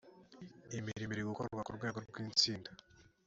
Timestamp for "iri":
1.13-1.27